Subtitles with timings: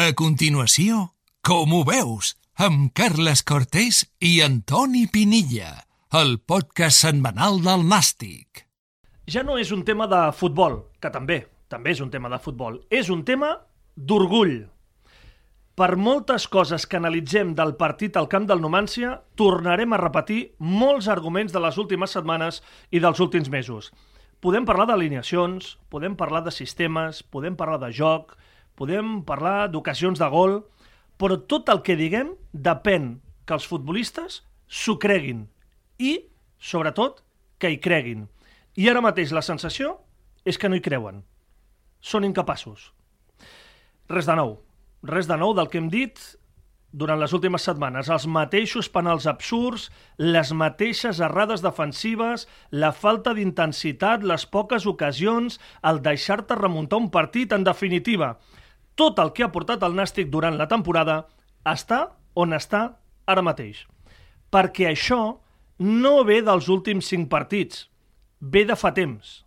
[0.00, 1.10] A continuació,
[1.44, 5.74] com ho veus, amb Carles Cortés i Antoni Pinilla,
[6.16, 8.62] el podcast setmanal del Nàstic.
[9.28, 12.80] Ja no és un tema de futbol, que també, també és un tema de futbol,
[12.88, 13.50] és un tema
[13.94, 14.54] d'orgull.
[15.76, 21.12] Per moltes coses que analitzem del partit al camp del Numància, tornarem a repetir molts
[21.12, 23.92] arguments de les últimes setmanes i dels últims mesos.
[24.40, 28.38] Podem parlar d'alineacions, podem parlar de sistemes, podem parlar de joc,
[28.80, 30.62] podem parlar d'ocasions de gol,
[31.20, 35.44] però tot el que diguem depèn que els futbolistes s'ho creguin
[36.00, 36.14] i,
[36.56, 37.20] sobretot,
[37.60, 38.24] que hi creguin.
[38.80, 39.98] I ara mateix la sensació
[40.48, 41.20] és que no hi creuen.
[42.00, 42.88] Són incapaços.
[44.08, 44.56] Res de nou.
[45.04, 46.16] Res de nou del que hem dit
[46.90, 48.08] durant les últimes setmanes.
[48.08, 56.00] Els mateixos penals absurds, les mateixes errades defensives, la falta d'intensitat, les poques ocasions, el
[56.02, 58.38] deixar-te remuntar un partit, en definitiva.
[59.00, 61.22] Tot el que ha portat el Nàstic durant la temporada
[61.64, 62.02] està
[62.36, 62.82] on està
[63.32, 63.86] ara mateix.
[64.52, 65.20] Perquè això
[65.80, 67.86] no ve dels últims cinc partits,
[68.40, 69.38] ve de fa temps.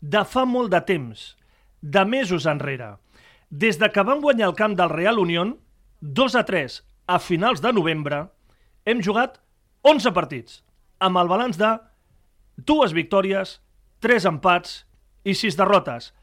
[0.00, 1.34] De fa molt de temps,
[1.82, 2.94] de mesos enrere.
[3.50, 5.58] Des de que vam guanyar el camp del Real Unión,
[6.00, 6.80] 2 a 3
[7.12, 8.22] a finals de novembre,
[8.88, 9.36] hem jugat
[9.82, 10.62] 11 partits,
[10.98, 11.74] amb el balanç de
[12.56, 13.58] dues victòries,
[14.00, 14.86] 3 empats
[15.28, 16.14] i 6 derrotes.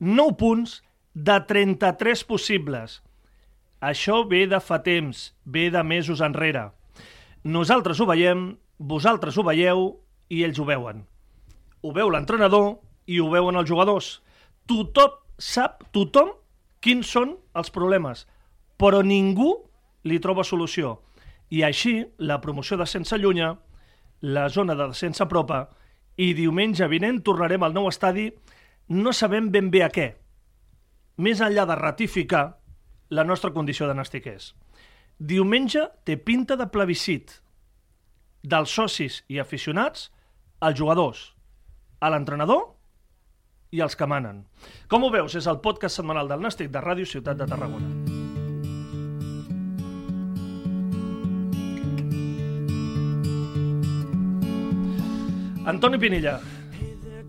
[0.00, 0.80] 9 punts
[1.18, 3.00] de 33 possibles.
[3.82, 6.68] Això ve de fa temps, ve de mesos enrere.
[7.42, 9.88] Nosaltres ho veiem, vosaltres ho veieu
[10.30, 11.02] i ells ho veuen.
[11.82, 14.18] Ho veu l'entrenador i ho veuen els jugadors.
[14.70, 16.30] Tothom sap, tothom,
[16.82, 18.26] quins són els problemes,
[18.78, 19.54] però ningú
[20.06, 20.98] li troba solució.
[21.50, 23.56] I així, la promoció de sense allunya,
[24.20, 25.66] la zona de descens apropa,
[26.18, 28.28] i diumenge vinent tornarem al nou estadi,
[28.90, 30.12] no sabem ben bé a què,
[31.18, 32.44] més enllà de ratificar
[33.10, 34.52] la nostra condició de nàstiquers.
[35.18, 37.40] Diumenge té pinta de plebiscit
[38.42, 40.08] dels socis i aficionats
[40.62, 41.32] als jugadors,
[41.98, 42.68] a l'entrenador
[43.74, 44.44] i als que manen.
[44.88, 45.34] Com ho veus?
[45.34, 47.90] És el podcast setmanal del Nàstic de Ràdio Ciutat de Tarragona.
[55.68, 56.38] Antoni Pinilla,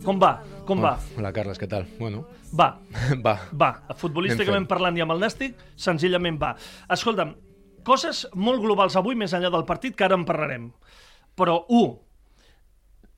[0.05, 0.37] com va?
[0.69, 0.91] Com va?
[1.17, 1.87] Hola, Carles, què tal?
[1.97, 2.67] Bueno, Va,
[3.25, 3.35] va.
[3.57, 3.69] va.
[3.97, 6.51] Futbolísticament parlant i amb el Nàstic, senzillament va.
[6.93, 7.31] Escolta'm,
[7.87, 10.69] coses molt globals avui, més enllà del partit, que ara en parlarem.
[11.39, 11.97] Però, un,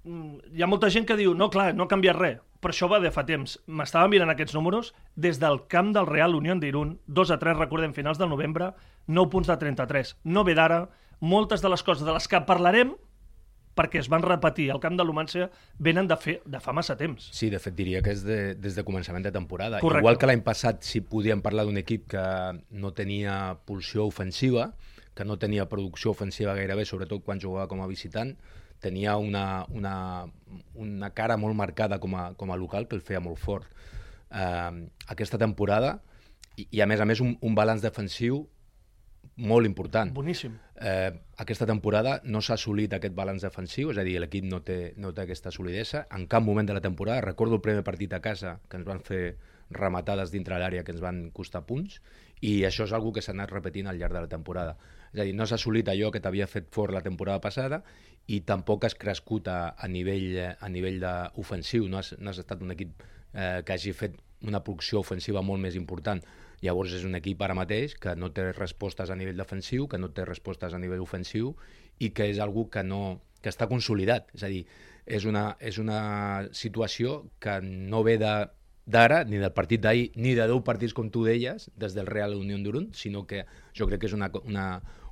[0.06, 2.88] mm, hi ha molta gent que diu, no, clar, no ha canviat res, però això
[2.88, 3.57] va de fa temps.
[3.68, 7.91] M'estava mirant aquests números des del camp del Real Unión d'Irun, 2 a 3, recordem,
[7.97, 8.72] finals del novembre,
[9.07, 10.16] 9 punts de 33.
[10.23, 10.85] No ve d'ara,
[11.19, 12.95] moltes de les coses de les que parlarem
[13.76, 15.48] perquè es van repetir al camp de l'Humància
[15.80, 17.30] venen de, fer, de fa massa temps.
[17.36, 19.80] Sí, de fet diria que és de, des de començament de temporada.
[19.84, 20.04] Correcte.
[20.04, 22.26] Igual que l'any passat sí podíem parlar d'un equip que
[22.72, 24.72] no tenia pulsió ofensiva,
[25.16, 28.36] que no tenia producció ofensiva gairebé, sobretot quan jugava com a visitant,
[28.81, 29.96] tenia una, una,
[30.74, 33.68] una cara molt marcada com a, com a local que el feia molt fort.
[34.31, 36.00] Eh, aquesta temporada,
[36.58, 38.46] i, i a més a més un, un balanç defensiu
[39.41, 40.13] molt important.
[40.13, 40.56] Boníssim.
[40.81, 44.94] Eh, aquesta temporada no s'ha assolit aquest balanç defensiu, és a dir, l'equip no, té,
[45.02, 46.06] no té aquesta solidesa.
[46.16, 49.01] En cap moment de la temporada, recordo el primer partit a casa, que ens van
[49.06, 49.24] fer
[49.72, 52.01] rematades dintre l'àrea que ens van costar punts,
[52.41, 54.75] i això és algo que s'ha anat repetint al llarg de la temporada.
[55.13, 57.81] És a dir, no s'ha assolit allò que t'havia fet fort la temporada passada
[58.28, 62.41] i tampoc has crescut a, a nivell, a nivell de ofensiu, no has, no has
[62.41, 63.03] estat un equip
[63.34, 66.22] eh, que hagi fet una producció ofensiva molt més important.
[66.62, 70.12] Llavors és un equip ara mateix que no té respostes a nivell defensiu, que no
[70.14, 71.56] té respostes a nivell ofensiu
[72.00, 74.30] i que és algú que no que està consolidat.
[74.38, 74.66] És a dir,
[75.06, 76.02] és una, és una
[76.54, 78.34] situació que no ve de
[78.92, 82.34] d'ara, ni del partit d'ahir, ni de 10 partits, com tu deies, des del Real
[82.36, 83.46] Unió d'Urun, sinó que
[83.78, 84.66] jo crec que és una, una,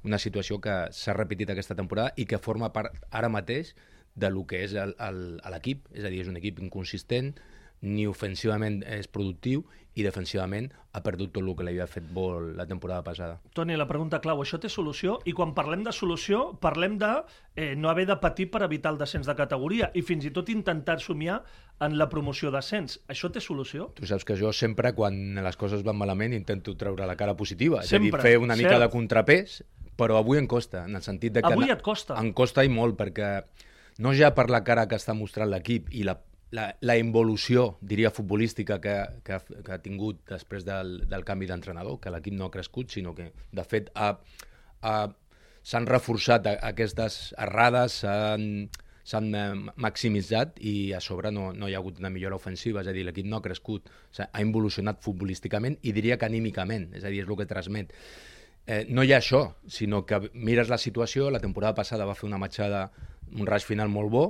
[0.04, 3.76] una situació que s'ha repetit aquesta temporada i que forma part ara mateix
[4.16, 5.88] de lo que és l'equip.
[5.94, 7.36] És a dir, és un equip inconsistent,
[7.82, 9.64] ni ofensivament és productiu
[10.00, 13.40] i defensivament ha perdut tot el que l'havia fet bo la temporada passada.
[13.56, 15.18] Toni, la pregunta clau, això té solució?
[15.30, 17.10] I quan parlem de solució, parlem de
[17.56, 20.50] eh, no haver de patir per evitar el descens de categoria i fins i tot
[20.54, 21.42] intentar somiar
[21.86, 23.00] en la promoció d'ascens.
[23.12, 23.90] Això té solució?
[24.00, 27.84] Tu saps que jo sempre, quan les coses van malament, intento treure la cara positiva.
[27.84, 28.86] Sempre, és a dir, fer una mica cert.
[28.86, 29.60] de contrapès,
[30.00, 31.54] però avui em costa, en el sentit de que...
[31.54, 32.18] Avui et costa?
[32.20, 33.40] Em costa i molt, perquè
[34.00, 36.16] no ja per la cara que està mostrant l'equip i la,
[36.52, 42.00] la, la involució, diria, futbolística que, que, que ha tingut després del, del canvi d'entrenador,
[42.02, 44.16] que l'equip no ha crescut, sinó que, de fet, ha,
[44.82, 44.96] ha,
[45.62, 49.46] s'han reforçat aquestes errades, s'han eh,
[49.78, 53.06] maximitzat i a sobre no, no hi ha hagut una millora ofensiva, és a dir,
[53.06, 53.90] l'equip no ha crescut,
[54.26, 57.94] ha involucionat futbolísticament i diria que anímicament, és a dir, és el que transmet.
[58.66, 62.28] Eh, no hi ha això, sinó que mires la situació, la temporada passada va fer
[62.30, 62.88] una matxada,
[63.38, 64.28] un raig final molt bo,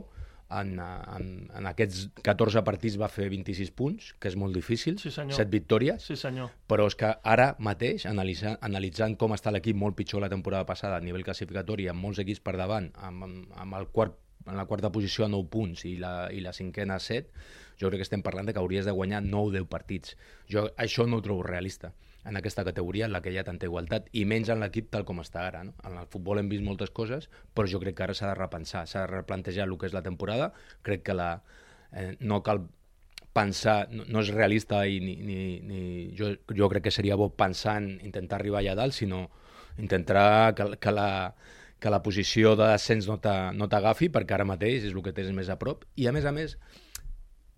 [0.49, 1.25] en, en,
[1.55, 5.37] en aquests 14 partits va fer 26 punts, que és molt difícil, Sí, senyor.
[5.37, 6.49] 7 victòries, Sí, senyor.
[6.67, 10.97] però és que ara mateix, analitzant, analitzant com està l'equip molt pitjor la temporada passada
[10.97, 14.17] a nivell classificatori, amb molts equips per davant, amb, amb, amb el quart,
[14.47, 17.29] en la quarta posició a 9 punts i la, i la cinquena a 7,
[17.79, 20.17] jo crec que estem parlant de que hauries de guanyar 9 o 10 partits.
[20.49, 21.93] Jo això no ho trobo realista
[22.25, 25.05] en aquesta categoria en la que hi ha tanta igualtat i menys en l'equip tal
[25.05, 25.63] com està ara.
[25.63, 25.73] No?
[25.87, 28.85] En el futbol hem vist moltes coses, però jo crec que ara s'ha de repensar,
[28.87, 30.51] s'ha de replantejar el que és la temporada.
[30.83, 31.41] Crec que la,
[31.93, 32.65] eh, no cal
[33.33, 35.81] pensar, no, no és realista i ni, ni, ni
[36.17, 39.29] jo, jo crec que seria bo pensar en intentar arribar allà dalt, sinó
[39.77, 41.35] intentar que, que, la,
[41.79, 45.13] que la posició de descens no t'a- no t'agafi, perquè ara mateix és el que
[45.15, 45.85] tens més a prop.
[45.95, 46.57] I a més a més,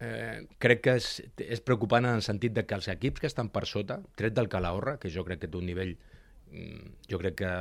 [0.01, 1.09] eh, crec que és,
[1.45, 4.49] és preocupant en el sentit de que els equips que estan per sota, tret del
[4.49, 5.93] Calahorra, que jo crec que té un nivell,
[6.51, 7.53] mm, jo crec que,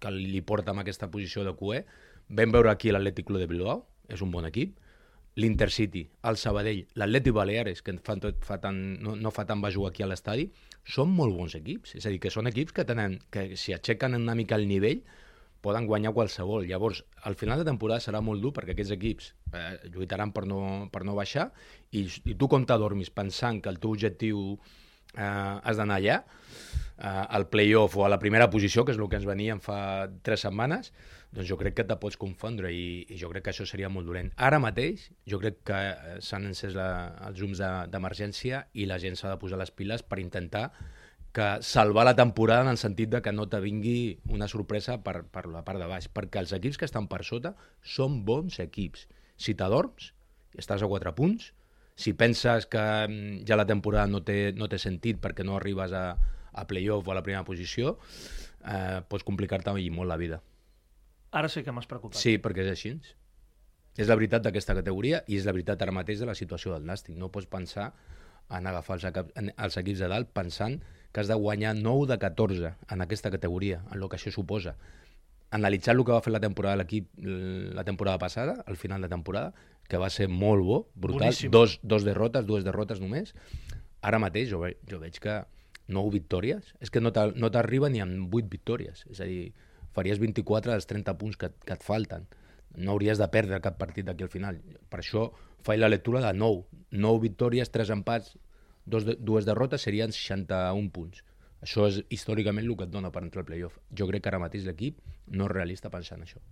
[0.00, 1.82] que li porta amb aquesta posició de QE,
[2.30, 4.78] vam veure aquí l'Atlètic Club de Bilbao, és un bon equip,
[5.40, 9.72] l'Intercity, el Sabadell, l'Atlètic Baleares, que fa tot, fa tant, no, no fa tant va
[9.72, 10.50] jugar aquí a l'estadi,
[10.84, 11.96] són molt bons equips.
[11.96, 15.00] És a dir, que són equips que, tenen, que si aixequen una mica el nivell,
[15.62, 16.66] poden guanyar qualsevol.
[16.68, 20.88] Llavors, al final de temporada serà molt dur perquè aquests equips eh, lluitaran per no,
[20.92, 21.48] per no baixar
[21.94, 24.42] i, i tu com t'adormis pensant que el teu objectiu
[25.14, 26.20] eh, has d'anar allà,
[26.98, 30.08] eh, al playoff o a la primera posició, que és el que ens venien fa
[30.26, 30.92] tres setmanes,
[31.32, 34.04] doncs jo crec que te pots confondre i, i jo crec que això seria molt
[34.10, 34.32] dolent.
[34.36, 36.88] Ara mateix jo crec que eh, s'han encès la,
[37.28, 40.70] els de- d'emergència i la gent s'ha de posar les piles per intentar
[41.32, 45.22] que salvar la temporada en el sentit de que no te vingui una sorpresa per,
[45.24, 49.06] per la part de baix, perquè els equips que estan per sota són bons equips.
[49.40, 50.12] Si t'adorms,
[50.60, 51.52] estàs a 4 punts,
[51.96, 55.96] si penses que mm, ja la temporada no té, no té sentit perquè no arribes
[55.96, 56.04] a,
[56.52, 57.96] a playoff o a la primera posició,
[58.68, 60.42] eh, pots complicar-te molt la vida.
[61.32, 62.20] Ara sí que m'has preocupat.
[62.20, 62.98] Sí, perquè és així.
[63.96, 66.84] És la veritat d'aquesta categoria i és la veritat ara mateix de la situació del
[66.84, 67.16] Nàstic.
[67.16, 67.92] No pots pensar
[68.52, 69.06] en agafar els,
[69.56, 70.80] els equips de dalt pensant
[71.12, 74.76] que has de guanyar 9 de 14 en aquesta categoria, en el que això suposa.
[75.52, 79.52] Analitzant el que va fer la temporada l'equip la temporada passada, al final de temporada,
[79.88, 81.50] que va ser molt bo, brutal, Boníssim.
[81.50, 83.34] dos, dos derrotes, dues derrotes només,
[84.00, 85.42] ara mateix jo, ve, jo veig que
[85.92, 89.52] 9 victòries, és que no t'a- no t'arriba ni amb 8 victòries, és a dir,
[89.92, 92.24] faries 24 dels 30 punts que, que et falten.
[92.74, 94.62] No hauries de perdre cap partit d'aquí al final.
[94.88, 95.26] Per això
[95.60, 96.64] faig la lectura de 9.
[96.92, 98.38] 9 victòries, 3 empats,
[98.84, 101.22] dos de, dues derrotes serien 61 punts.
[101.62, 103.78] Això és històricament el que et dona per entrar al playoff.
[103.94, 104.98] Jo crec que ara mateix l'equip
[105.30, 106.42] no és realista pensant en això.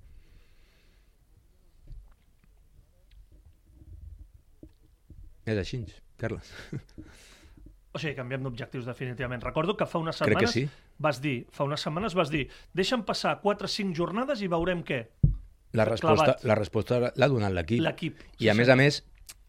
[5.51, 5.83] És així,
[6.21, 6.53] Carles.
[7.91, 9.43] O sigui, canviem d'objectius definitivament.
[9.43, 10.63] Recordo que fa unes setmanes sí.
[11.03, 12.45] vas dir, fa unes setmanes vas dir,
[12.77, 15.01] deixa'm passar 4 o 5 jornades i veurem què.
[15.75, 16.45] La resposta Clavat.
[16.47, 17.83] la resposta l'ha donat l'equip.
[17.83, 18.79] L'equip, sí, I a més senyor.
[18.79, 19.01] a més,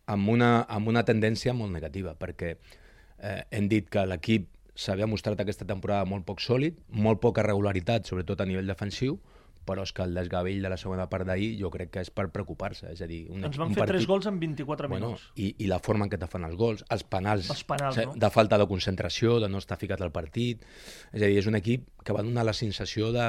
[0.07, 5.39] amb una, amb una tendència molt negativa, perquè eh, hem dit que l'equip s'havia mostrat
[5.43, 9.19] aquesta temporada molt poc sòlid, molt poca regularitat, sobretot a nivell defensiu,
[9.65, 12.27] però és que el desgavell de la segona part d'ahir jo crec que és per
[12.33, 12.89] preocupar-se.
[12.95, 14.01] És a dir, un, Ens van un fer partit...
[14.01, 15.27] 3 gols en 24 Bueno, minuts.
[15.35, 18.15] i, I la forma en què te fan els gols, els penals, Els penals, no?
[18.25, 20.65] de falta de concentració, de no estar ficat al partit.
[21.11, 23.27] És a dir, és un equip que va donar la sensació de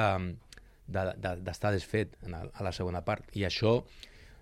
[0.83, 3.29] d'estar de, de, desfet en, el, a la segona part.
[3.39, 3.77] I això,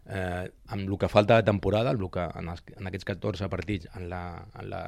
[0.06, 3.90] eh, amb el que falta de temporada, el que, en, els, en aquests 14 partits,
[3.98, 4.24] en la,
[4.60, 4.82] en la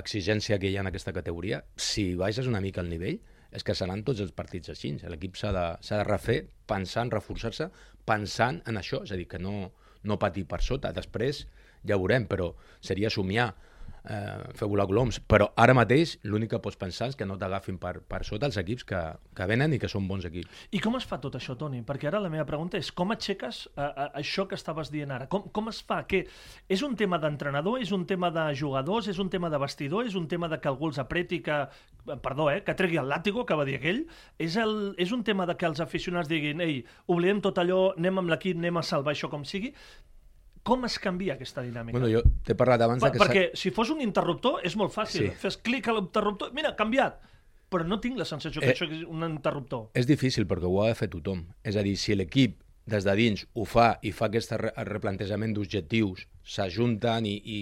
[0.00, 3.20] exigència que hi ha en aquesta categoria, si baixes una mica el nivell,
[3.56, 4.92] és que seran tots els partits així.
[5.08, 7.70] L'equip s'ha de, de refer pensant, reforçar-se,
[8.04, 9.70] pensant en això, és a dir, que no,
[10.04, 10.92] no patir per sota.
[10.92, 11.46] Després
[11.86, 12.52] ja ho veurem, però
[12.84, 13.52] seria somiar
[14.08, 15.18] eh, fer volar coloms.
[15.20, 18.56] Però ara mateix l'únic que pots pensar és que no t'agafin per, per sota els
[18.60, 19.00] equips que,
[19.36, 20.66] que venen i que són bons equips.
[20.70, 21.82] I com es fa tot això, Toni?
[21.86, 25.26] Perquè ara la meva pregunta és com aixeques uh, uh, això que estaves dient ara?
[25.32, 26.02] Com, com es fa?
[26.08, 26.24] Que
[26.68, 27.80] és un tema d'entrenador?
[27.82, 29.10] És un tema de jugadors?
[29.12, 30.06] És un tema de vestidor?
[30.06, 31.60] És un tema de que algú els apreti que...
[31.66, 32.62] eh, Perdó, eh?
[32.64, 34.04] Que tregui el làtigo, que va dir aquell?
[34.38, 38.22] És, el, és un tema de que els aficionats diguin ei, oblidem tot allò, anem
[38.22, 39.72] amb l'equip, anem a salvar això com sigui?
[40.66, 41.94] Com es canvia aquesta dinàmica?
[41.94, 43.22] Bueno, jo t'he parlat abans Per, que...
[43.22, 45.28] perquè si fos un interruptor és molt fàcil.
[45.28, 45.32] Sí.
[45.32, 45.40] Sí.
[45.44, 47.20] Fes clic a l'interruptor, mira, canviat.
[47.70, 49.88] Però no tinc la sensació que Eh, això és un interruptor.
[49.98, 51.44] És difícil perquè ho ha de fer tothom.
[51.66, 55.54] És a dir, si l'equip des de dins ho fa i fa aquest re replantejament
[55.56, 57.58] d'objectius, s'ajunten i, i,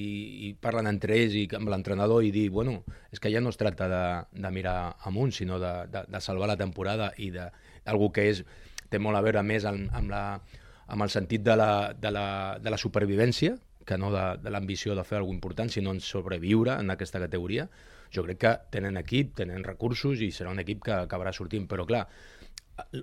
[0.48, 3.60] i parlen entre ells i amb l'entrenador i dir, bueno, és que ja no es
[3.60, 4.02] tracta de,
[4.36, 7.48] de mirar amunt, sinó de, de, de salvar la temporada i de
[7.88, 8.44] algú que és,
[8.92, 10.24] té molt a veure més amb, amb, la,
[10.86, 12.26] amb el sentit de la, de la,
[12.60, 16.78] de la supervivència, que no de, de l'ambició de fer alguna important, sinó en sobreviure
[16.80, 17.68] en aquesta categoria.
[18.14, 21.68] Jo crec que tenen equip, tenen recursos i serà un equip que acabarà sortint.
[21.70, 22.06] Però, clar,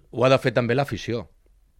[0.10, 1.28] ho ha de fer també l'afició.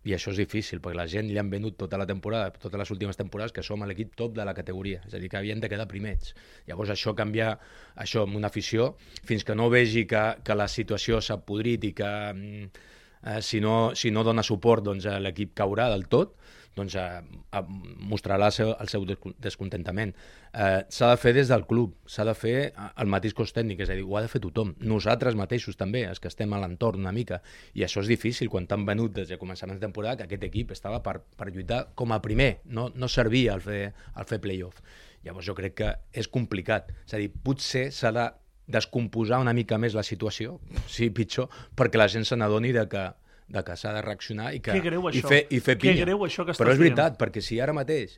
[0.02, 2.92] I això és difícil, perquè la gent li han venut tota la temporada, totes les
[2.94, 5.04] últimes temporades, que som l'equip top de la categoria.
[5.06, 6.34] És a dir, que havien de quedar primers.
[6.70, 7.52] Llavors això canvia,
[7.94, 8.96] això amb una afició,
[9.30, 12.90] fins que no vegi que, que la situació s'ha podrit i que mm,
[13.24, 16.38] eh, si, no, si no dona suport doncs, l'equip caurà del tot,
[16.76, 17.62] doncs, eh, eh,
[18.00, 19.06] mostrarà el seu, el seu
[19.40, 20.14] descontentament.
[20.54, 23.92] Eh, s'ha de fer des del club, s'ha de fer el mateix cos tècnic, és
[23.92, 24.74] a dir, ho ha de fer tothom.
[24.80, 27.42] Nosaltres mateixos també, els que estem a l'entorn una mica.
[27.76, 30.72] I això és difícil quan t'han venut des de començament de temporada que aquest equip
[30.72, 34.82] estava per, per lluitar com a primer, no, no servia al fer, al fer playoff.
[35.24, 36.90] Llavors jo crec que és complicat.
[37.06, 38.30] És a dir, potser s'ha de
[38.68, 43.10] descomposar una mica més la situació, sí, pitjor, perquè la gent se n'adoni de que
[43.52, 45.98] de que s'ha de reaccionar i, que, que greu, i, fer, i fer pinya.
[45.98, 47.20] Que greu això que Però és veritat, dient.
[47.20, 48.14] perquè si ara mateix,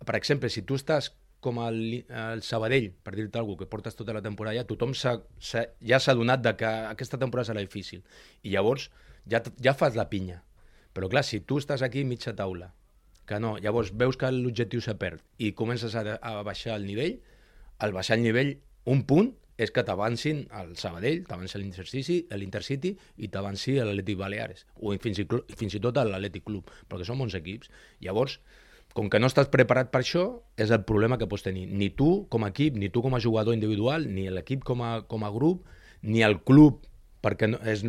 [0.00, 1.10] per exemple, si tu estàs
[1.42, 4.94] com el, el Sabadell, per dir-te alguna cosa, que portes tota la temporada ja, tothom
[4.94, 8.04] s ha, s ha, ja s'ha donat de que aquesta temporada serà difícil.
[8.46, 8.88] I llavors
[9.28, 10.40] ja, ja fas la pinya.
[10.94, 12.70] Però clar, si tu estàs aquí mitja taula,
[13.26, 17.18] que no, llavors veus que l'objectiu s'ha perd i comences a, a baixar el nivell,
[17.82, 23.76] al baixar el nivell, un punt és que t'avancin al Sabadell, t'avanci l'Intercity i t'avanci
[23.78, 27.70] l'Atlètic Baleares, o fins i, fins i tot l'Atlètic Club, perquè són bons equips.
[28.04, 28.38] Llavors,
[28.96, 30.24] com que no estàs preparat per això,
[30.60, 31.66] és el problema que pots tenir.
[31.68, 34.94] Ni tu com a equip, ni tu com a jugador individual, ni l'equip com, a,
[35.08, 35.68] com a grup,
[36.02, 36.84] ni el club,
[37.22, 37.84] perquè no, és,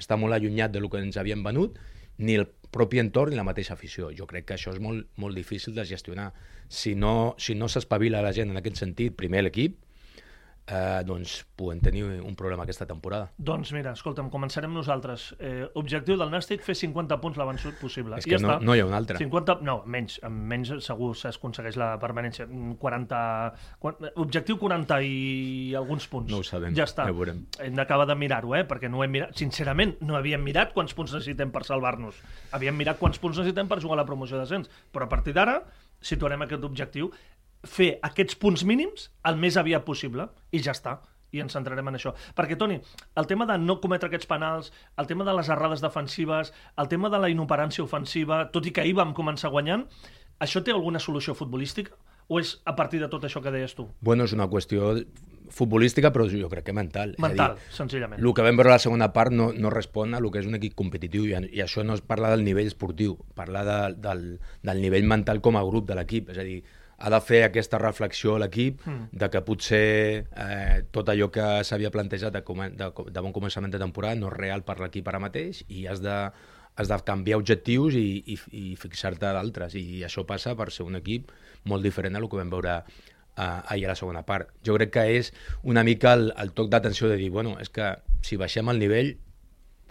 [0.00, 1.80] està molt allunyat de lo que ens havien venut,
[2.18, 4.10] ni el propi entorn ni la mateixa afició.
[4.14, 6.30] Jo crec que això és molt, molt difícil de gestionar.
[6.68, 9.80] Si no si no s'espavila la gent en aquest sentit, primer l'equip,
[10.66, 13.28] eh, doncs podem tenir un problema aquesta temporada.
[13.36, 15.32] Doncs mira, escolta'm, començarem nosaltres.
[15.38, 18.16] Eh, objectiu del Nàstic, fer 50 punts l'abans possible.
[18.18, 18.64] És que I no, està.
[18.64, 19.18] no hi ha un altre.
[19.20, 22.48] 50, no, menys, menys segur s'aconsegueix la permanència.
[22.80, 23.20] 40,
[24.24, 25.14] objectiu 40 i
[25.78, 26.32] alguns punts.
[26.32, 27.08] No ho sabem, ja està.
[27.08, 27.44] ja ho veurem.
[27.62, 28.64] Hem d'acabar de mirar-ho, eh?
[28.68, 29.36] perquè no hem mirat.
[29.38, 32.20] Sincerament, no havíem mirat quants punts necessitem per salvar-nos.
[32.56, 34.70] Havíem mirat quants punts necessitem per jugar a la promoció d'ascens.
[34.92, 35.60] Però a partir d'ara
[36.04, 37.10] situarem aquest objectiu
[37.64, 40.98] fer aquests punts mínims el més aviat possible i ja està
[41.34, 42.14] i ens centrarem en això.
[42.38, 42.78] Perquè, Toni,
[43.18, 47.10] el tema de no cometre aquests penals, el tema de les errades defensives, el tema
[47.10, 49.88] de la inoperància ofensiva, tot i que ahir vam començar guanyant,
[50.44, 51.96] això té alguna solució futbolística?
[52.28, 53.90] O és a partir de tot això que deies tu?
[54.00, 54.94] Bueno, és una qüestió
[55.52, 57.12] futbolística, però jo crec que mental.
[57.20, 58.22] Mental, dir, senzillament.
[58.22, 60.48] El que vam veure a la segona part no, no respon a el que és
[60.48, 64.24] un equip competitiu i, i això no es parla del nivell esportiu, parla de, del,
[64.64, 66.32] del nivell mental com a grup de l'equip.
[66.32, 66.62] És a dir,
[67.04, 69.12] ha de fer aquesta reflexió a l'equip mm.
[69.20, 72.42] de que potser eh, tot allò que s'havia plantejat de,
[72.80, 76.00] de, de bon començament de temporada no és real per l'equip ara mateix i has
[76.00, 76.14] de,
[76.80, 80.96] has de canviar objectius i, i, i fixar-te d'altres i això passa per ser un
[80.96, 81.28] equip
[81.68, 84.54] molt diferent a el que vam veure eh, ahir a la segona part.
[84.64, 87.92] Jo crec que és una mica el, el toc d'atenció de dir, bueno, és que
[88.24, 89.14] si baixem el nivell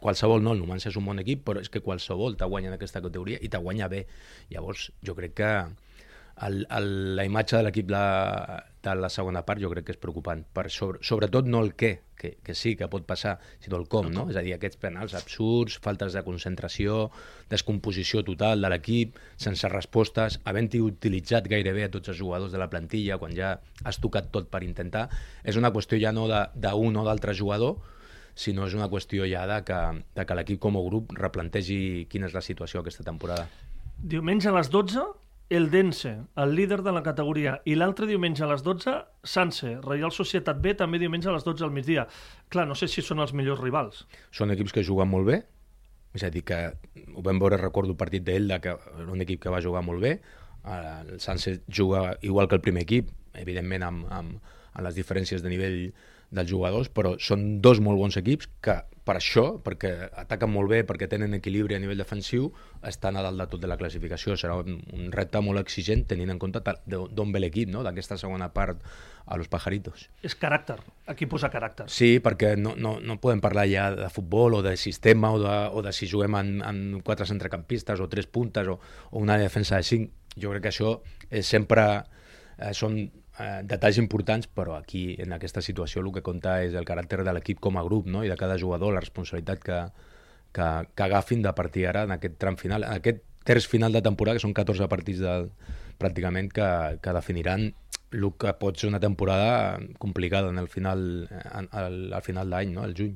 [0.03, 2.75] qualsevol no, el Numancia és un bon equip, però és que qualsevol te guanya en
[2.75, 4.03] aquesta categoria i te guanya bé.
[4.51, 5.51] Llavors, jo crec que
[6.41, 8.03] el, el, la imatge de l'equip de,
[8.83, 11.91] de la segona part jo crec que és preocupant, per sobre, sobretot no el què,
[12.19, 14.25] que, que sí que pot passar, sinó el com, no?
[14.31, 17.07] és a dir, aquests penals absurds, faltes de concentració,
[17.51, 22.69] descomposició total de l'equip, sense respostes, havent-hi utilitzat gairebé a tots els jugadors de la
[22.71, 25.07] plantilla quan ja has tocat tot per intentar,
[25.43, 27.79] és una qüestió ja no d'un o d'altre jugador,
[28.33, 29.81] sinó és una qüestió ja de que,
[30.17, 33.45] de que l'equip com a grup replantegi quina és la situació aquesta temporada.
[34.03, 35.03] Diumenge a les 12
[35.55, 38.93] el Dense, el líder de la categoria, i l'altre diumenge a les 12,
[39.27, 42.07] Sanse, Reial Societat B, també diumenge a les 12 al migdia.
[42.53, 44.05] Clar, no sé si són els millors rivals.
[44.31, 45.41] Són equips que juguen molt bé,
[46.13, 46.59] és a dir, que
[47.13, 50.01] ho vam veure, recordo el partit d'Elda, que era un equip que va jugar molt
[50.03, 50.17] bé,
[50.63, 55.51] el Sanse juga igual que el primer equip, evidentment amb, amb, amb les diferències de
[55.51, 55.79] nivell
[56.33, 59.89] dels jugadors, però són dos molt bons equips que per això, perquè
[60.21, 62.47] ataquen molt bé, perquè tenen equilibri a nivell defensiu,
[62.87, 64.37] estan a dalt de tot de la classificació.
[64.39, 67.83] Serà un, un repte molt exigent tenint en compte d'on ve l'equip, no?
[67.83, 68.79] d'aquesta segona part
[69.25, 70.07] a los pajaritos.
[70.23, 70.77] És caràcter,
[71.11, 71.89] aquí posa caràcter.
[71.91, 75.57] Sí, perquè no, no, no podem parlar ja de futbol o de sistema o de,
[75.71, 78.79] o de si juguem en, en quatre centrecampistes o tres puntes o,
[79.11, 80.15] o una defensa de cinc.
[80.39, 80.95] Jo crec que això
[81.29, 81.85] és sempre
[82.57, 83.03] eh, són
[83.39, 87.35] eh, detalls importants, però aquí, en aquesta situació, el que compta és el caràcter de
[87.35, 88.23] l'equip com a grup no?
[88.23, 89.83] i de cada jugador, la responsabilitat que,
[90.53, 94.01] que, que agafin de partir ara en aquest tram final, en aquest terç final de
[94.01, 95.37] temporada, que són 14 partits de,
[95.99, 96.69] pràcticament que,
[97.01, 97.71] que definiran
[98.13, 102.73] el que pot ser una temporada complicada en el final, en, al, al final d'any,
[102.75, 102.83] no?
[102.85, 103.15] al juny.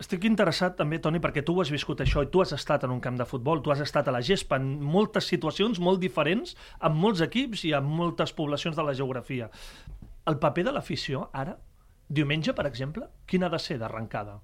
[0.00, 3.02] Estic interessat també, Toni, perquè tu has viscut això i tu has estat en un
[3.04, 6.54] camp de futbol, tu has estat a la gespa en moltes situacions molt diferents,
[6.88, 9.50] amb molts equips i amb moltes poblacions de la geografia.
[10.32, 11.58] El paper de l'afició, ara,
[12.08, 14.38] diumenge, per exemple, quin ha de ser d'arrencada?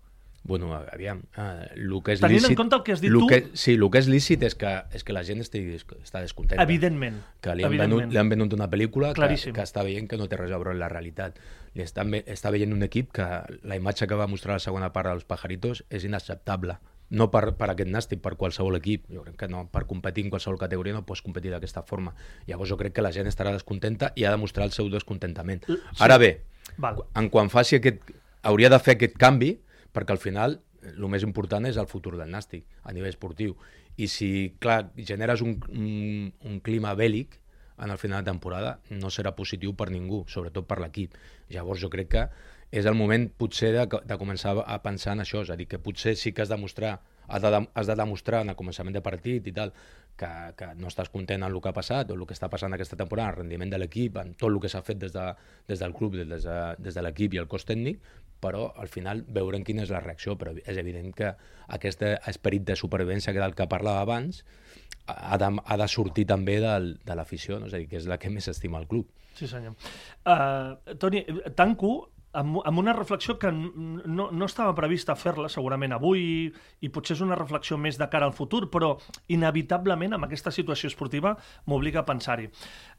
[0.46, 2.52] Bueno, aviam, uh, el que és Tenint lícit...
[2.52, 4.72] en compte el que has dit tu- Que, sí, el que és lícit és que,
[4.94, 6.62] és que la gent estigui, està descontenta.
[6.62, 7.18] Evidentment.
[7.42, 8.00] Que li han, evidentment.
[8.00, 9.52] venut, li han venut una pel·lícula que, Claríssim.
[9.56, 11.38] que està veient que no té res a veure amb la realitat.
[11.74, 13.26] Li ve- està veient un equip que
[13.62, 16.78] la imatge que va mostrar la segona part dels Pajaritos és inacceptable.
[17.10, 19.04] No per, per aquest nàstic, per qualsevol equip.
[19.10, 22.14] Jo crec que no, per competir en qualsevol categoria no pots competir d'aquesta forma.
[22.46, 25.62] Llavors jo crec que la gent estarà descontenta i ha de mostrar el seu descontentament.
[25.66, 25.76] Sí.
[26.00, 26.42] Ara bé,
[26.78, 27.04] Val.
[27.14, 28.02] en quan faci aquest...
[28.46, 29.56] Hauria de fer aquest canvi,
[29.96, 33.56] perquè al final el més important és el futur del nàstic a nivell esportiu.
[33.96, 34.28] I si,
[34.60, 37.40] clar, generes un, un, un clima bèl·lic
[37.82, 41.16] en el final de temporada, no serà positiu per ningú, sobretot per l'equip.
[41.52, 42.28] Llavors jo crec que
[42.76, 45.80] és el moment potser de, de començar a pensar en això, és a dir, que
[45.82, 46.96] potser sí que has de mostrar
[47.28, 49.72] has de, has de demostrar en el començament de partit i tal
[50.16, 52.72] que, que no estàs content amb el que ha passat o el que està passant
[52.72, 55.26] aquesta temporada, el rendiment de l'equip, en tot el que s'ha fet des, de,
[55.68, 58.00] des del club, des de, des de l'equip i el cos tècnic,
[58.40, 61.32] però al final veurem quina és la reacció, però és evident que
[61.76, 64.42] aquest esperit de supervivència que del que parlava abans
[65.06, 67.70] ha de, ha de sortir també del, de l'afició, no?
[67.70, 69.08] és a dir, que és la que més estima el club.
[69.36, 69.74] Sí, senyor.
[70.24, 71.22] Uh, Toni,
[71.54, 71.92] tanco
[72.36, 77.22] amb, amb una reflexió que no, no estava prevista fer-la segurament avui i, potser és
[77.24, 78.94] una reflexió més de cara al futur, però
[79.32, 81.34] inevitablement amb aquesta situació esportiva
[81.66, 82.48] m'obliga a pensar-hi.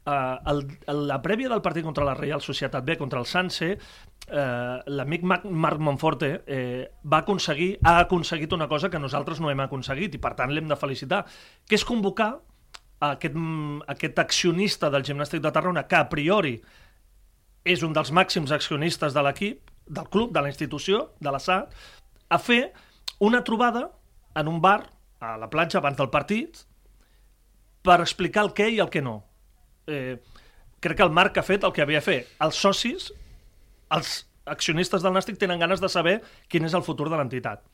[0.08, 0.60] Uh,
[1.08, 3.74] la prèvia del partit contra la Real Societat B, contra el Sanse,
[4.28, 9.62] eh, l'amic Marc, Monforte eh, va aconseguir, ha aconseguit una cosa que nosaltres no hem
[9.64, 11.24] aconseguit i per tant l'hem de felicitar,
[11.68, 12.34] que és convocar
[13.08, 13.38] aquest,
[13.94, 16.58] aquest accionista del gimnàstic de Tarragona que a priori
[17.64, 21.72] és un dels màxims accionistes de l'equip, del club, de la institució, de la SAT,
[22.28, 22.72] a fer
[23.24, 23.88] una trobada
[24.36, 26.62] en un bar a la platja abans del partit
[27.82, 29.22] per explicar el què i el què no.
[29.88, 30.18] Eh,
[30.80, 32.18] crec que el Marc ha fet el que havia de fer.
[32.44, 33.10] Els socis,
[33.94, 34.12] els
[34.48, 37.64] accionistes del Nàstic tenen ganes de saber quin és el futur de l'entitat.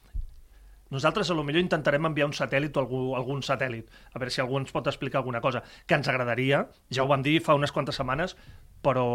[0.94, 4.42] Nosaltres a lo millor intentarem enviar un satèl·lit o algú, algun satèl·lit, a veure si
[4.42, 7.72] algú ens pot explicar alguna cosa, que ens agradaria, ja ho vam dir fa unes
[7.74, 8.36] quantes setmanes,
[8.84, 9.06] però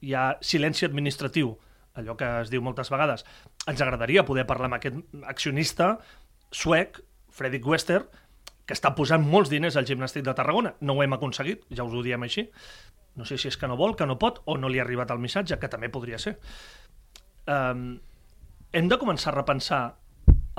[0.00, 1.50] hi ha silenci administratiu,
[2.00, 3.26] allò que es diu moltes vegades.
[3.68, 4.96] Ens agradaria poder parlar amb aquest
[5.28, 5.98] accionista
[6.48, 7.02] suec,
[7.36, 8.06] Fredrik Wester,
[8.64, 10.72] que està posant molts diners al gimnàstic de Tarragona.
[10.80, 12.48] No ho hem aconseguit, ja us ho diem així.
[13.16, 15.12] No sé si és que no vol, que no pot, o no li ha arribat
[15.12, 16.38] el missatge, que també podria ser.
[17.44, 18.00] Um,
[18.72, 19.82] hem de començar a repensar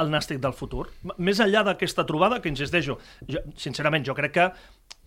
[0.02, 0.88] el nàstic del futur.
[1.18, 4.50] Més enllà d'aquesta trobada, que insisteixo, jo, sincerament, jo crec que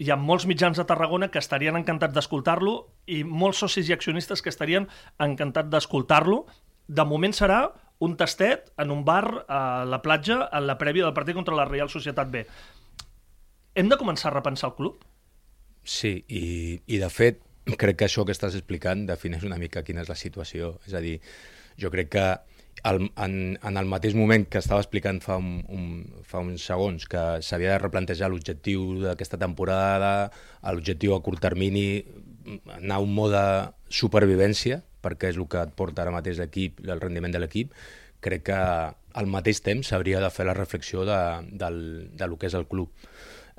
[0.01, 2.75] hi ha molts mitjans de Tarragona que estarien encantats d'escoltar-lo
[3.07, 4.89] i molts socis i accionistes que estarien
[5.21, 6.45] encantats d'escoltar-lo.
[6.89, 7.61] De moment serà
[8.01, 11.69] un tastet en un bar a la platja en la prèvia del partit contra la
[11.69, 12.47] Real Societat B.
[13.77, 15.05] Hem de començar a repensar el club?
[15.85, 17.45] Sí, i, i de fet,
[17.77, 20.79] crec que això que estàs explicant defineix una mica quina és la situació.
[20.89, 21.19] És a dir,
[21.81, 22.27] jo crec que
[22.85, 25.89] el, en, en el mateix moment que estava explicant fa, un, un,
[26.27, 30.31] fa uns segons que s'havia de replantejar l'objectiu d'aquesta temporada,
[30.65, 32.05] l'objectiu a curt termini,
[32.79, 33.43] anar a un mode
[33.89, 37.75] supervivència, perquè és el que et porta ara mateix l'equip, el rendiment de l'equip,
[38.21, 38.61] crec que
[39.21, 41.79] al mateix temps s'hauria de fer la reflexió de, del,
[42.17, 42.93] de lo que és el club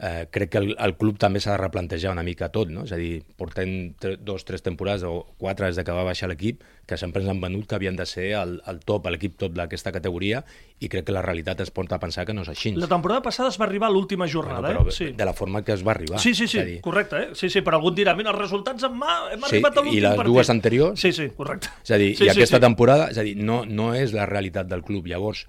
[0.01, 2.87] eh, crec que el, el club també s'ha de replantejar una mica tot, no?
[2.87, 6.27] És a dir, portem tre, dos, tres temporades o quatre des de que va baixar
[6.31, 9.53] l'equip que sempre ens han venut que havien de ser el, el top, l'equip top
[9.55, 10.41] d'aquesta categoria
[10.81, 12.73] i crec que la realitat ens porta a pensar que no és així.
[12.81, 14.97] La temporada passada es va arribar a l'última jornada, bueno, però eh?
[14.97, 15.11] Sí.
[15.15, 16.19] de la forma que es va arribar.
[16.19, 17.29] Sí, sí, sí, dir, correcte, eh?
[17.37, 19.81] Sí, sí, però algú et dirà, mira, els resultats en mà, hem Sí, arribat a
[19.81, 20.33] i l'últim les partit.
[20.33, 20.99] dues anteriors?
[20.99, 21.69] Sí, sí, correcte.
[21.85, 22.65] És a dir, sí, i aquesta sí.
[22.65, 25.05] temporada, és a dir, no, no és la realitat del club.
[25.07, 25.45] Llavors,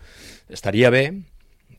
[0.52, 1.06] estaria bé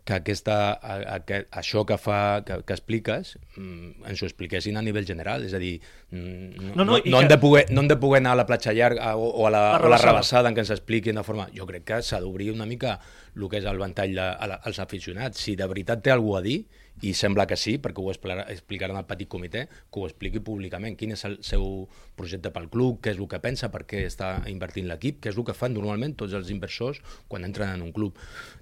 [0.04, 4.76] que aquesta, a, a, que, això que, fa, que, que expliques mm, ens ho expliquessin
[4.76, 5.78] a nivell general, és a dir,
[6.12, 8.40] mm, No, no, no, no, que- hem de poder, no hem de poder anar a
[8.42, 10.74] la platja llarga o, o, a, la, La o a la rebassada en què ens
[10.76, 11.48] expliquin de forma...
[11.56, 12.98] Jo crec que s'ha d'obrir una mica
[13.36, 15.40] el que és el ventall de, a la, als aficionats.
[15.40, 16.66] Si de veritat té algú a dir,
[17.04, 21.12] i sembla que sí, perquè ho explicaran al petit comitè, que ho expliqui públicament, quin
[21.16, 21.86] és el seu
[22.16, 25.38] projecte pel club, què és el que pensa, per què està invertint l'equip, què és
[25.40, 28.16] el que fan normalment tots els inversors quan entren en un club.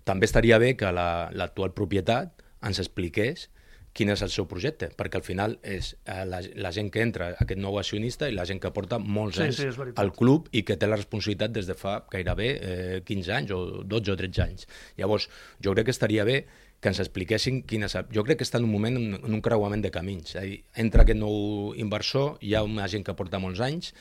[0.08, 3.50] També estaria bé que la- l'actual propietat ens expliqués
[3.94, 7.34] quin és el seu projecte, perquè al final és eh, la, la gent que entra,
[7.44, 9.68] aquest nou accionista, i la gent que porta molts Sí, anys sí,
[10.00, 13.60] al club i que té la responsabilitat des de fa gairebé eh, 15 anys o
[13.84, 14.68] 12 o 13 anys.
[14.98, 15.28] Llavors,
[15.60, 16.46] jo crec que estaria bé
[16.82, 17.96] que ens expliquessin quin és...
[18.12, 20.34] Jo crec que està en un moment, en un creuament de camins.
[20.42, 23.94] Dir, entra aquest nou inversor, hi ha una gent que porta molts anys,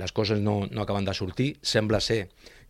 [0.00, 2.22] les coses no, no acaben de sortir, sembla ser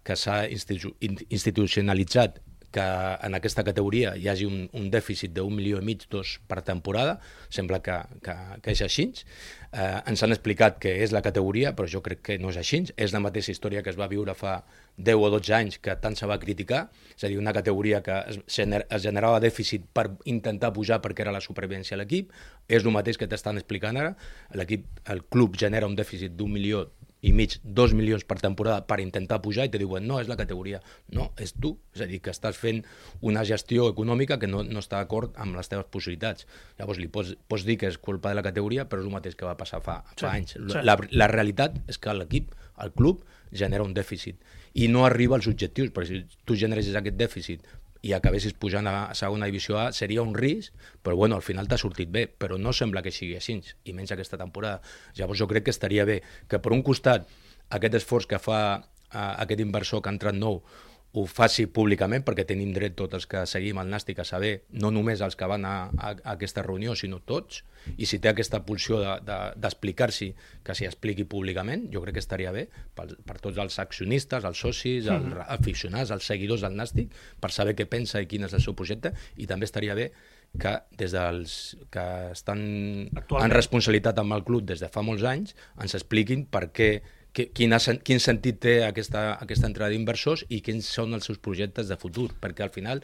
[0.02, 2.40] que s'ha institu in- institucionalitzat
[2.72, 6.62] que en aquesta categoria hi hagi un, un dèficit d'un milió i mig, dos per
[6.64, 7.18] temporada,
[7.52, 9.10] sembla que, que, que és així.
[9.76, 12.80] Eh, ens han explicat que és la categoria, però jo crec que no és així.
[12.96, 14.62] És la mateixa història que es va viure fa
[14.96, 16.82] 10 o 12 anys que tant se va criticar,
[17.16, 21.24] és a dir, una categoria que es, gener, es generava dèficit per intentar pujar perquè
[21.24, 22.32] era la supervivència a l'equip,
[22.68, 24.14] és el mateix que t'estan explicant ara,
[24.58, 26.86] l'equip, el club genera un dèficit d'un milió
[27.22, 30.36] i mig, dos milions per temporada per intentar pujar i te diuen no, és la
[30.36, 30.80] categoria.
[31.14, 31.76] No, és tu.
[31.94, 32.80] És a dir, que estàs fent
[33.20, 36.48] una gestió econòmica que no, no està d'acord amb les teves possibilitats.
[36.80, 39.38] Llavors li pots, pots dir que és culpa de la categoria, però és el mateix
[39.38, 40.56] que va passar fa, fa Sí, anys.
[40.58, 40.82] sí.
[40.82, 42.50] La, la realitat és que l'equip,
[42.82, 44.40] el club, genera un dèficit
[44.74, 47.66] i no arriba als objectius, perquè si tu generessis aquest dèficit
[48.02, 51.78] i acabessis pujant a segona divisió A, seria un risc, però bueno, al final t'ha
[51.78, 54.82] sortit bé, però no sembla que sigui així, i menys aquesta temporada.
[55.18, 57.28] Llavors jo crec que estaria bé que per un costat
[57.70, 60.60] aquest esforç que fa eh, aquest inversor que ha entrat nou
[61.14, 64.88] ho faci públicament, perquè tenim dret tots els que seguim el Nàstic a saber, no
[64.90, 67.64] només els que van a, a, a aquesta reunió, sinó tots,
[68.00, 69.00] i si té aquesta pulsió
[69.60, 73.60] d'explicar-s'hi, de, de, que s'hi expliqui públicament, jo crec que estaria bé per, per tots
[73.60, 75.44] els accionistes, els socis, els Mhm.
[75.48, 79.12] aficionats, els seguidors del Nàstic, per saber què pensa i quin és el seu projecte,
[79.36, 80.12] i també estaria bé
[80.58, 83.50] que des dels que estan Actualment.
[83.52, 87.72] en responsabilitat amb el club des de fa molts anys ens expliquin per què quin,
[88.04, 92.30] quin sentit té aquesta, aquesta entrada d'inversors i quins són els seus projectes de futur,
[92.40, 93.02] perquè al final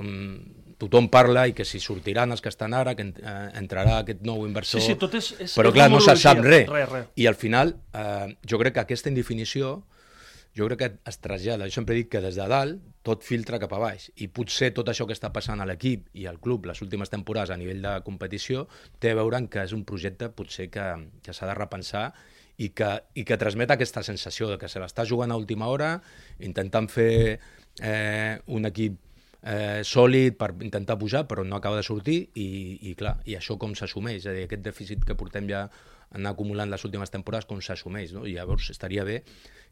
[0.00, 0.38] um,
[0.78, 4.42] tothom parla i que si sortiran els que estan ara, que eh, entrarà aquest nou
[4.46, 4.80] inversor...
[4.80, 6.68] Sí, sí, tot és- és- però clar, no se sap res.
[6.68, 7.06] res, res.
[7.16, 9.78] I al final, eh, jo crec que aquesta indefinició
[10.56, 11.66] jo crec que es trasllada.
[11.68, 14.88] Jo sempre dic que des de dalt tot filtra cap a baix i potser tot
[14.88, 17.92] això que està passant a l'equip i al club les últimes temporades a nivell de
[18.06, 18.64] competició
[18.98, 20.86] té a veure que és un projecte potser que,
[21.22, 22.06] que s'ha de repensar
[22.58, 25.96] i que, i que transmet aquesta sensació de que se l'està jugant a última hora,
[26.40, 27.10] intentant fer
[27.82, 28.96] eh, un equip
[29.42, 32.48] eh, sòlid per intentar pujar, però no acaba de sortir i,
[32.90, 34.24] i clar, i això com s'assumeix?
[34.24, 35.66] És a dir, aquest dèficit que portem ja
[36.16, 38.14] anar acumulant les últimes temporades, com s'assumeix?
[38.16, 38.24] No?
[38.26, 39.22] I llavors estaria bé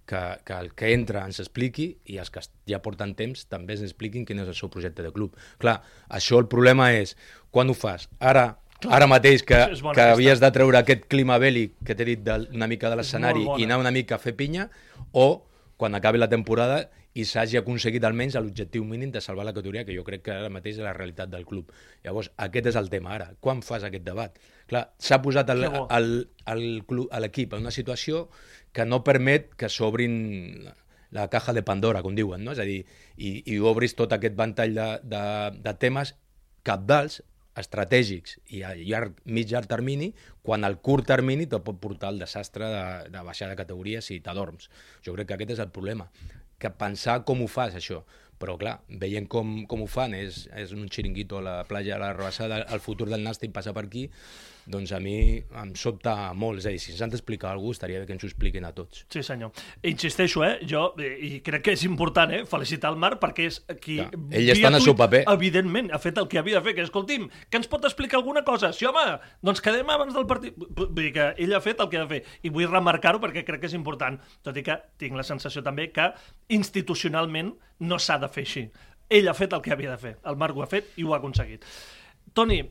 [0.07, 3.87] que, que el que entra ens expliqui i els que ja porten temps també ens
[3.87, 5.39] expliquin quin és el seu projecte de club.
[5.63, 5.79] Clar,
[6.13, 7.17] això el problema és
[7.55, 8.09] quan ho fas?
[8.21, 8.51] Ara,
[8.91, 10.13] ara mateix que, que aquesta.
[10.13, 13.65] havies de treure aquest clima bèl·lic que t'he dit de, una mica de l'escenari i
[13.65, 14.69] anar una mica a fer pinya
[15.13, 19.85] o quan acabi la temporada i s'hagi aconseguit almenys l'objectiu mínim de salvar la categoria,
[19.87, 21.71] que jo crec que ara mateix és la realitat del club.
[22.03, 23.29] Llavors, aquest és el tema ara.
[23.39, 24.35] Quan fas aquest debat?
[24.67, 25.55] Clar, s'ha posat a
[27.21, 28.29] l'equip en una situació
[28.73, 30.77] que no permet que s'obrin la-
[31.15, 32.51] la caja de Pandora, com diuen, no?
[32.51, 32.85] És a dir,
[33.17, 35.23] i, i obris tot aquest ventall de, de,
[35.63, 36.17] de temes
[36.67, 37.23] capdals,
[37.61, 40.11] estratègics i a llarg, mig llarg termini,
[40.43, 44.21] quan al curt termini te pot portar el desastre de, de baixar de categoria si
[44.21, 44.71] t'adorms.
[45.07, 46.09] Jo crec que aquest és el problema,
[46.59, 48.03] que pensar com ho fas, això.
[48.43, 52.03] Però, clar, veient com, com ho fan, és, és un xiringuito a la platja, a
[52.03, 54.09] la rebassada, el futur del nàstic passa per aquí,
[54.67, 55.17] doncs a mi
[55.61, 56.61] em sobta molt.
[56.63, 58.65] És a dir, si ens han d'explicar alguna cosa, estaria bé que ens ho expliquin
[58.65, 59.05] a tots.
[59.13, 59.53] Sí, senyor.
[59.83, 60.59] Insisteixo, eh?
[60.69, 62.43] Jo, eh, i crec que és important, eh?
[62.49, 63.99] Felicitar el Marc perquè és qui...
[64.01, 65.25] Clar, ell està en el seu paper.
[65.35, 68.45] Evidentment, ha fet el que havia de fer, que escolti'm, que ens pot explicar alguna
[68.47, 68.73] cosa?
[68.77, 69.05] Sí, home,
[69.45, 70.57] doncs quedem abans del partit.
[70.57, 72.39] Vull dir que ell ha fet el que ha de fer.
[72.45, 74.21] I vull remarcar-ho perquè crec que és important.
[74.47, 76.11] Tot i que tinc la sensació també que
[76.55, 78.65] institucionalment no s'ha de fer així.
[79.15, 80.17] Ell ha fet el que havia de fer.
[80.25, 81.65] El Marc ho ha fet i ho ha aconseguit.
[82.35, 82.63] Toni,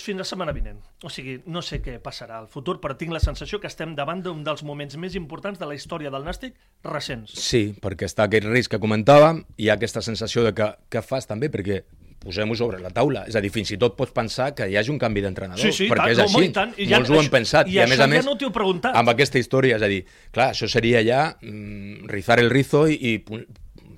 [0.00, 0.78] fins la setmana vinent.
[1.04, 4.22] O sigui, no sé què passarà al futur, però tinc la sensació que estem davant
[4.22, 6.54] d'un dels moments més importants de la història del Nàstic
[6.84, 7.32] recents.
[7.38, 11.26] Sí, perquè està aquest risc que comentàvem, hi ha aquesta sensació de que, que fas
[11.26, 11.82] també, perquè
[12.24, 13.26] posem-ho sobre la taula.
[13.28, 15.72] És a dir, fins i tot pots pensar que hi hagi un canvi d'entrenador, Sí,
[15.76, 16.44] sí, perquè tant, és així.
[16.46, 17.68] i tant, i ja- Molts ho han pensat.
[17.68, 18.96] i I, a més a ja més, no t'ho he preguntat.
[18.96, 22.96] amb aquesta història, és a dir, clar, això seria ja mm, rizar el rizo i,
[22.96, 23.18] i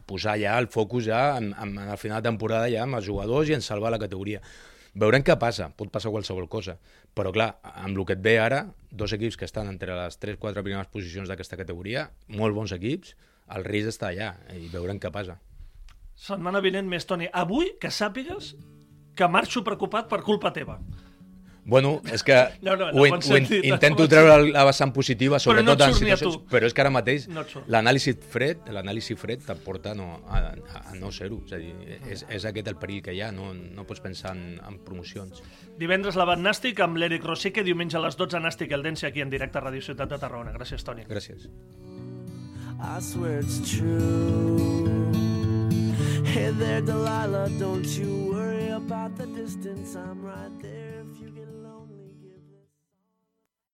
[0.06, 3.06] posar ja el focus ja en, en, en el final de temporada ja amb els
[3.06, 4.40] jugadors i en salvar la categoria.
[4.96, 6.78] Veurem què passa, pot passar qualsevol cosa,
[7.12, 7.50] però clar,
[7.84, 11.28] amb el que et ve ara, dos equips que estan entre les 3-4 primeres posicions
[11.28, 13.12] d'aquesta categoria, molt bons equips,
[13.52, 15.36] el risc està allà i veurem què passa.
[16.16, 17.28] Setmana vinent més, Toni.
[17.28, 18.54] Avui, que sàpigues
[19.16, 20.78] que marxo preocupat per culpa teva.
[21.66, 24.50] Bueno, és que No, no, no, ho, in- ho in- sentit, no, intento bon treure
[24.54, 26.36] la vessant positiva, Però no sobretot et en situacions...
[26.36, 26.44] tu.
[26.52, 30.82] Però és que ara mateix No l'anàlisi fred l'anàlisi fred et porta no, a, a,
[30.92, 31.40] a no ser-ho.
[31.48, 31.72] És a dir,
[32.06, 35.42] és, és aquest el perill que hi ha, no, no pots pensar en, en promocions.
[35.76, 39.58] Divendres la Nàstic amb l'Eric Rosique, diumenge a les 12 Nàstic Eldense aquí en directe
[39.58, 40.54] a Ràdio Ciutat de Tarragona.
[40.54, 41.02] Gràcies, Toni.
[41.10, 41.48] Gràcies.
[42.78, 45.10] I swear it's true.
[46.26, 49.96] Hey there, Delilah, don't you worry about the distance.
[49.96, 50.75] I'm right there